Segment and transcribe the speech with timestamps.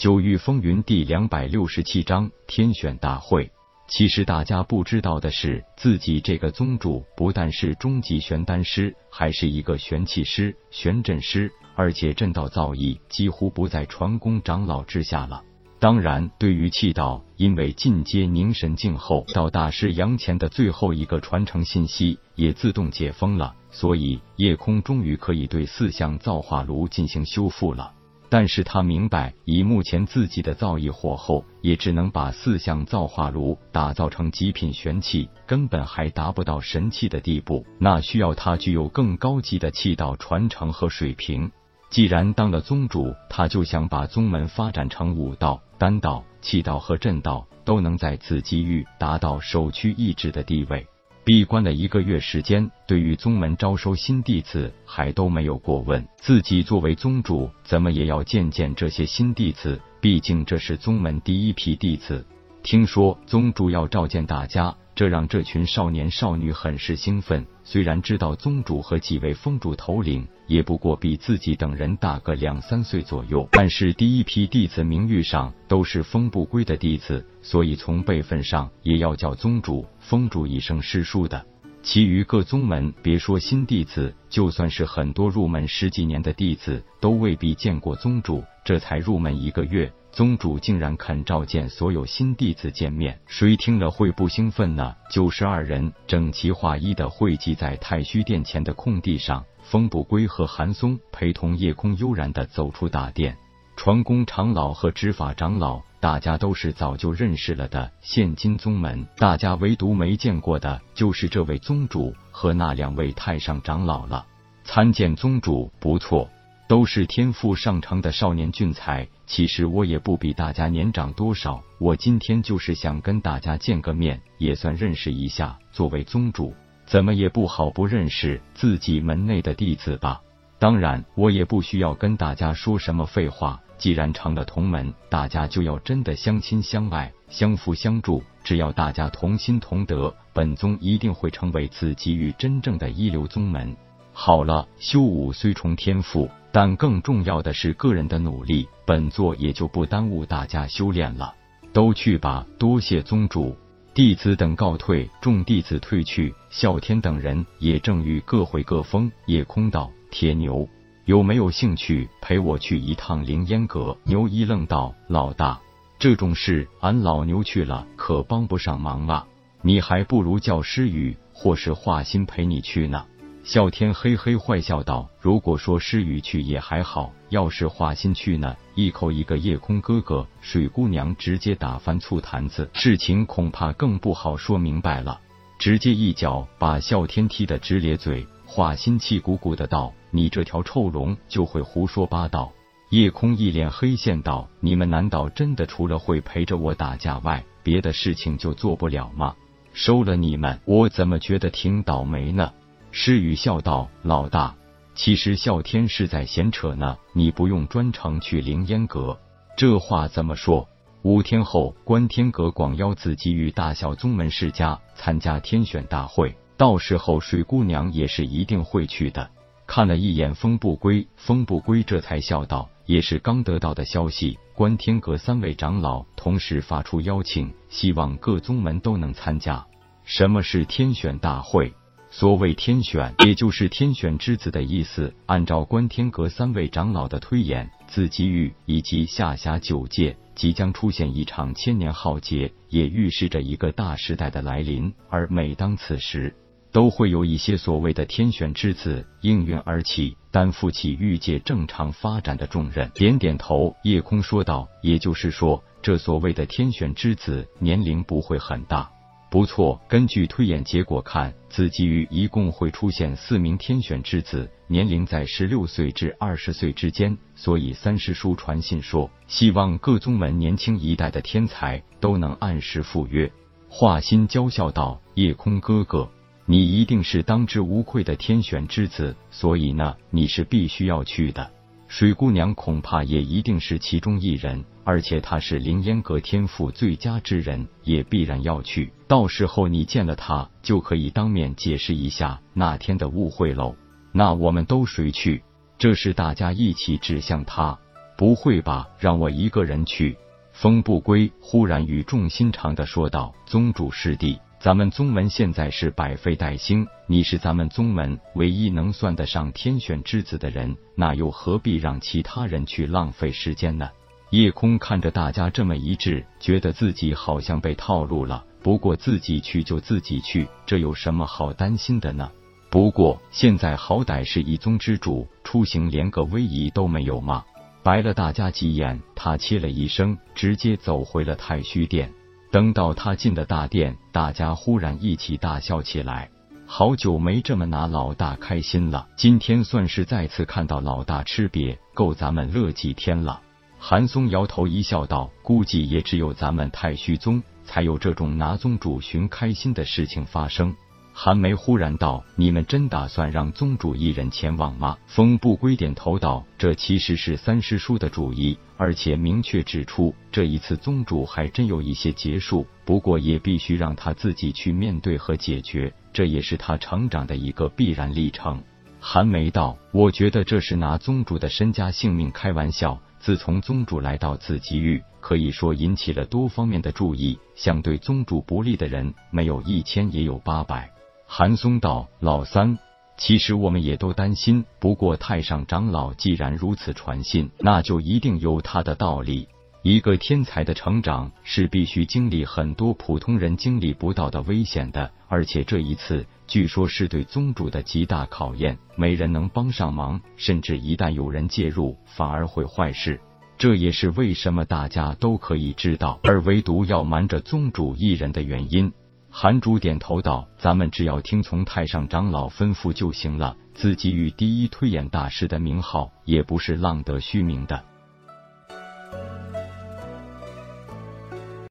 [0.00, 3.52] 九域风云第两百六十七章天选大会。
[3.86, 15.44] 其实大家不知道的是，自己这个宗主不但是终极玄丹师，还是一个玄气师、玄阵师，而且阵道造诣几乎不在传功长老之下了。
[15.78, 27.92] 当然，对于气道，因为进阶凝神境后，到大师杨前的最后一个传承信息也自动解封了，所以夜空终于可以对四象造化炉进行修复了。
[28.30, 37.66] 但是他明白，以目前自己的造诣火候，也只能把四象造化炉打造成极品玄器，根本还达不到神器的地步。
[37.78, 41.50] 那需要他具有更高级的气道传承和水平。
[41.90, 50.86] 既然当了宗主，他就想把宗门发展成武道、丹道、气道和阵道都能在此机遇达到首屈一指的地位。
[51.30, 56.04] 闭关了一个月时间，对于宗门招收新弟子还都没有过问。
[56.16, 62.26] 自己作为宗主，怎么也要见见这些新弟子，毕竟这是宗门第一批弟子。
[62.64, 64.74] 听说宗主要召见大家。
[65.00, 67.46] 这让这群少年少女很是兴奋。
[67.64, 81.46] 虽然知道宗主和几位峰主头领也不过比自己等人大个两三岁左右，但是第一批弟子名誉上都是风不归的弟子，所以从辈分上也要叫宗主、峰主一声师叔的。
[81.82, 88.44] 其余各宗门，别说新弟子，就算是很多入门十几年的弟子，都未必见过宗主。
[88.64, 89.90] 这才入门一个月。
[90.12, 94.94] 宗主竟然肯召见所有新弟子见面，谁听了会不兴奋呢？
[95.10, 103.36] 九十二人整齐划一的汇集在太虚殿前的空地上，风不归和韩松陪同夜空悠然的走出大殿。
[103.76, 107.92] 传功长老和执法长老，大家都是早就认识了的。
[108.00, 114.26] 现今宗门，大家唯独没见过的，就是这位宗主和那两位太上长老了。
[114.64, 116.28] 参见宗主，不错。
[116.66, 121.60] 都是天赋上乘的少年俊才，其实我也不比大家年长多少。
[121.80, 125.58] 我今天就是想跟大家见个面，也算认识一下。
[125.72, 126.54] 作为宗主，
[126.86, 130.20] 怎么也不好不认识自己门内的弟子吧？
[130.60, 133.60] 当然，我也不需要跟大家说什么废话。
[133.80, 138.22] 既然成了同门，大家就要真的相亲相爱、相扶相助。
[138.44, 143.74] 只要大家同心同德，本宗一定会成为自己与真正的一流宗门。
[144.12, 146.30] 好了，修武虽重天赋。
[146.52, 151.32] 但更重要的是个人的努力，本座也就不耽误大家修炼了。
[151.72, 153.56] 都去吧，多谢宗主。
[153.94, 155.08] 弟子等告退。
[155.20, 159.10] 众弟子退去，啸天等人也正欲各回各封。
[159.26, 160.68] 夜空道：“铁牛，
[161.10, 165.58] 有没有兴趣陪我去一趟凌烟阁？”牛一愣道：“老大，
[165.98, 169.26] 这种事俺老牛去了可帮不上忙了。
[169.60, 173.04] 你还不如叫诗雨或是华心陪你去呢。”
[173.44, 178.56] 啸天嘿嘿坏笑道：“如果说诗雨去也还好，要是华心去呢？
[178.76, 185.20] 一口一个夜空哥哥，水姑娘直接打翻醋坛子，事情恐怕更不好说明白了。”
[185.58, 192.52] 直接一脚把啸天踢得直咧嘴，华心气鼓鼓的道：“你这条臭龙就会胡说八道！”
[192.90, 199.36] 夜空一脸黑线道：“你们难道真的除了会陪着我打架外，别的事情就做不了吗？
[199.72, 202.52] 收了你们，我怎么觉得挺倒霉呢？”
[202.90, 204.56] 诗雨笑道：“老大，
[204.96, 206.98] 其实啸天是在闲扯呢。
[207.12, 209.16] 你不用专程去凌烟阁。
[209.56, 210.66] 这话怎么说？
[211.02, 219.30] 五天后，观天阁广邀子集与大小宗门世家参加天选大会，到时候水姑娘也是一定会去的。”
[219.70, 229.64] 看了一眼风不归，风不归这才笑道：“也是刚得到的消息，观天阁三位长老同时发出邀请，希望各宗门都能参加。
[230.02, 231.72] 什么是天选大会？”
[232.10, 235.14] 所谓天选，也就是天选之子的意思。
[235.26, 244.92] 按照观天阁三位长老的推演，紫极域以及下辖九界即将出现一场千年浩劫，也预示着一个大时代的来临。
[245.08, 246.34] 而每当此时，
[246.72, 252.90] 都会有一些所谓的天选之子应运而起，担负起域界正常发展的重任。
[252.94, 258.90] 点点头，夜空说道：“也就是说，这所谓的天选之子年龄不会很大。”
[259.30, 267.16] 不错，根据推演结果看，紫极域一共会出现四名天选之子，年龄在十六岁至二十岁之间。
[267.36, 273.30] 所以三师叔传信说，希望各宗门年轻一代的天才都能按时赴约。
[273.68, 276.10] 华心娇笑道：“夜空哥哥，
[276.46, 281.50] 你一定是当之无愧的天选之子，所以呢，你是必须要去的。”
[281.88, 288.92] 水姑娘恐怕也一定是其中一人，而且她是凌烟阁天赋最佳之人，也必然要去。
[289.08, 293.74] 到时候你见了她，就可以当面解释一下那天的误会喽。
[294.12, 295.42] 那我们都谁去？
[295.78, 297.78] 这是大家一起指向他。
[298.16, 300.16] 不会吧，让我一个人去？
[300.52, 313.88] 风不归忽然语重心长的说道：“宗主师弟，咱们宗门现在是百废待兴，你是咱们宗门唯一能算得上天选之子的人，那又何必让其他人去浪费时间呢？”
[314.28, 318.44] 夜空看着大家这么一致，觉得自己好像被套路了。
[318.62, 322.30] 不过自己去就自己去，这有什么好担心的呢？
[322.68, 327.42] 不过现在好歹是一宗之主，出行连个威仪都没有吗？
[327.82, 332.12] 白了大家几眼，他切了一声，直接走回了太虚殿。
[332.50, 336.28] 等到他进的大殿，大家忽然一起大笑起来。
[336.66, 343.40] 好久没这么拿老大开心了，今天算是再次看到老大吃瘪，够咱们乐几天了。
[343.78, 350.74] 韩松摇头一笑道：“估计也只有咱们太虚宗才有这种拿宗主寻开心的事情发生。”
[351.12, 368.62] 韩梅忽然道：“你们真打算让宗主一人前往吗？”风不归点头道：“这其实是三师叔的主意，而且明确指出，这一次宗主还真有一些劫数，不过也必须让他自己去面对和解决，这也是他成长的一个必然历程。”
[368.98, 372.98] 韩梅道：“我觉得这是拿宗主的身家性命开玩笑。
[373.18, 380.90] 自从宗主来到紫极域，可以说引起了多方面的注意，想对宗主不利的人，没有一千也有八百。”
[381.32, 382.76] 韩松道：“老三，
[383.16, 384.64] 其实我们也都担心。
[384.80, 389.46] 不过太上长老既然如此传信，那就一定有他的道理。
[389.84, 403.20] 一个天才的成长是必须经历很多普通人经历不到的危险的，而且这一次据说是对宗主的极大考验，没人能帮上忙，甚至一旦有人介入，反而会坏事。
[403.56, 408.92] 这也是为什么大家都可以知道，而唯独要瞒着宗主一人的原因。”
[409.30, 413.56] 韩主点头道：“咱们只要听从太上长老吩咐就行了。
[413.74, 417.84] 自己与第一推演大师的名号也不是浪得虚名的。”